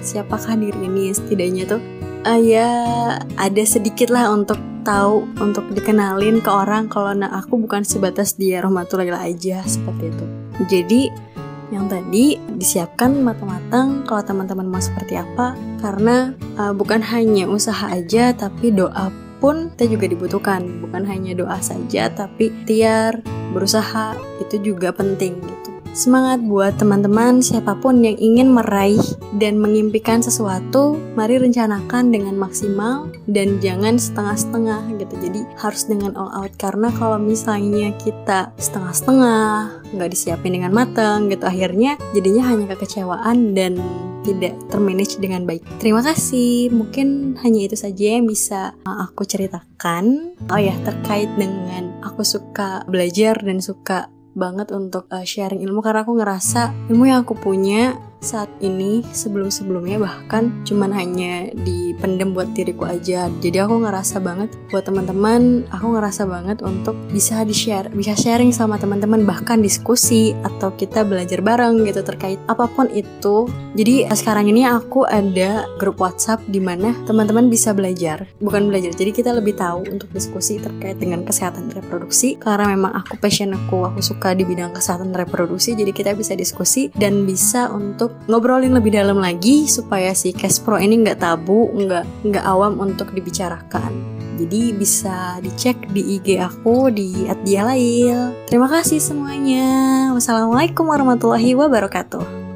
siapakah 0.00 0.56
diri 0.56 0.88
ini 0.88 1.12
setidaknya 1.12 1.76
tuh 1.76 1.80
uh, 2.24 2.40
ya 2.40 2.68
ada 3.36 3.62
sedikit 3.64 4.08
lah 4.12 4.32
untuk 4.32 4.69
tahu 4.82 5.28
untuk 5.38 5.68
dikenalin 5.72 6.40
ke 6.42 6.50
orang 6.50 6.90
kalau 6.90 7.12
nah 7.14 7.30
aku 7.40 7.60
bukan 7.60 7.84
sebatas 7.86 8.36
dia 8.36 8.60
rahmatullahi 8.64 9.32
aja 9.32 9.62
seperti 9.64 10.12
itu. 10.12 10.24
Jadi 10.68 11.02
yang 11.70 11.86
tadi 11.86 12.34
disiapkan 12.58 13.22
matang-matang 13.22 14.02
kalau 14.02 14.22
teman-teman 14.26 14.66
mau 14.66 14.82
seperti 14.82 15.14
apa 15.14 15.54
karena 15.78 16.34
uh, 16.58 16.74
bukan 16.74 16.98
hanya 16.98 17.46
usaha 17.46 17.94
aja 17.94 18.34
tapi 18.34 18.74
doa 18.74 19.14
pun 19.38 19.70
kita 19.72 19.96
juga 19.96 20.06
dibutuhkan. 20.10 20.66
Bukan 20.82 21.06
hanya 21.06 21.32
doa 21.38 21.62
saja 21.62 22.10
tapi 22.10 22.50
tiar 22.66 23.22
berusaha 23.54 24.18
itu 24.42 24.58
juga 24.74 24.90
penting 24.90 25.38
gitu 25.38 25.69
Semangat 25.90 26.38
buat 26.46 26.78
teman-teman 26.78 27.42
siapa 27.42 27.74
pun 27.74 27.98
yang 27.98 28.14
ingin 28.14 28.54
meraih 28.54 29.02
dan 29.42 29.58
mengimpikan 29.58 30.22
sesuatu, 30.22 30.94
mari 31.18 31.34
rencanakan 31.42 32.14
dengan 32.14 32.38
maksimal 32.38 33.10
dan 33.26 33.58
jangan 33.58 33.98
setengah-setengah 33.98 34.86
gitu. 35.02 35.14
Jadi 35.18 35.40
harus 35.58 35.90
dengan 35.90 36.14
all 36.14 36.30
out 36.30 36.54
karena 36.54 36.94
kalau 36.94 37.18
misalnya 37.18 37.90
kita 37.98 38.54
setengah-setengah, 38.54 39.82
nggak 39.90 40.10
disiapin 40.14 40.54
dengan 40.54 40.70
matang 40.70 41.26
gitu, 41.26 41.42
akhirnya 41.42 41.98
jadinya 42.14 42.46
hanya 42.46 42.70
kekecewaan 42.70 43.58
dan 43.58 43.82
tidak 44.22 44.54
termanage 44.68 45.16
dengan 45.18 45.42
baik. 45.48 45.64
Terima 45.80 46.04
kasih. 46.04 46.70
Mungkin 46.70 47.40
hanya 47.40 47.60
itu 47.66 47.74
saja 47.74 48.20
yang 48.20 48.28
bisa 48.28 48.76
aku 48.84 49.24
ceritakan. 49.26 50.36
Oh 50.52 50.60
ya, 50.60 50.76
terkait 50.86 51.32
dengan 51.34 51.98
aku 52.04 52.22
suka 52.22 52.84
belajar 52.86 53.40
dan 53.40 53.58
suka 53.58 54.12
banget 54.34 54.70
untuk 54.70 55.06
uh, 55.10 55.26
sharing 55.26 55.62
ilmu 55.62 55.82
karena 55.82 56.06
aku 56.06 56.14
ngerasa 56.18 56.90
ilmu 56.90 57.04
yang 57.10 57.26
aku 57.26 57.34
punya 57.34 57.98
saat 58.20 58.52
ini 58.60 59.00
sebelum-sebelumnya 59.16 59.96
bahkan 59.96 60.52
cuman 60.68 60.92
hanya 60.92 61.48
dipendem 61.64 62.36
buat 62.36 62.52
diriku 62.52 62.84
aja. 62.84 63.32
Jadi 63.40 63.56
aku 63.56 63.80
ngerasa 63.80 64.20
banget 64.20 64.52
buat 64.68 64.84
teman-teman 64.84 65.64
aku 65.72 65.96
ngerasa 65.96 66.28
banget 66.28 66.60
untuk 66.60 66.94
bisa 67.10 67.42
di-share 67.42 67.88
bisa 67.90 68.12
sharing 68.12 68.52
sama 68.52 68.76
teman-teman 68.76 69.24
bahkan 69.24 69.64
diskusi 69.64 70.36
atau 70.44 70.72
kita 70.76 71.02
belajar 71.02 71.40
bareng 71.40 71.82
gitu 71.88 72.04
terkait 72.04 72.36
apa 72.46 72.68
pun 72.68 72.86
itu. 72.92 73.48
Jadi 73.74 74.04
sekarang 74.12 74.52
ini 74.52 74.68
aku 74.68 75.08
ada 75.08 75.64
grup 75.80 75.98
WhatsApp 76.04 76.44
di 76.52 76.60
mana 76.60 76.92
teman-teman 77.08 77.48
bisa 77.48 77.72
belajar. 77.72 78.28
Bukan 78.44 78.68
belajar 78.68 78.92
jadi 78.92 79.10
kita 79.16 79.32
lebih 79.32 79.56
tahu 79.56 79.88
untuk 79.88 80.12
diskusi 80.12 80.60
terkait 80.60 81.00
dengan 81.00 81.24
kesehatan 81.24 81.72
reproduksi. 81.72 82.36
Karena 82.36 82.76
memang 82.76 82.92
aku 82.92 83.16
passion 83.16 83.56
aku 83.56 83.88
aku 83.88 84.04
suka 84.04 84.36
di 84.36 84.44
bidang 84.44 84.76
kesehatan 84.76 85.16
reproduksi 85.16 85.72
jadi 85.72 85.90
kita 85.90 86.12
bisa 86.12 86.36
diskusi 86.36 86.92
dan 86.92 87.24
bisa 87.24 87.72
untuk 87.72 88.09
untuk 88.10 88.26
ngobrolin 88.26 88.74
lebih 88.74 88.90
dalam 88.90 89.22
lagi 89.22 89.70
supaya 89.70 90.10
si 90.18 90.34
cash 90.34 90.58
pro 90.58 90.78
ini 90.82 90.98
nggak 90.98 91.22
tabu, 91.22 91.70
nggak 91.70 92.26
nggak 92.26 92.44
awam 92.44 92.82
untuk 92.82 93.14
dibicarakan. 93.14 94.18
Jadi 94.40 94.72
bisa 94.72 95.36
dicek 95.44 95.76
di 95.92 96.16
IG 96.16 96.40
aku 96.40 96.88
di 96.90 97.28
@dialail. 97.44 98.48
Terima 98.48 98.66
kasih 98.66 98.98
semuanya. 98.98 100.10
Wassalamualaikum 100.16 100.88
warahmatullahi 100.88 101.52
wabarakatuh. 101.54 102.49